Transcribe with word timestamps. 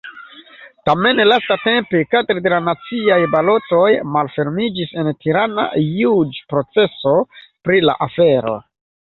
Tamen 0.89 1.19
lastatempe, 1.31 2.01
kadre 2.13 2.43
de 2.47 2.61
naciaj 2.69 3.19
balotoj, 3.35 3.91
malfermiĝis 4.15 4.97
en 5.03 5.11
Tirana 5.27 5.67
juĝproceso 5.85 7.15
pri 7.69 7.85
la 7.87 7.99
afero. 8.09 8.57